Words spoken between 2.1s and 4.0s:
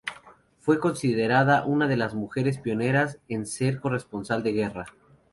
mujeres pioneras en ser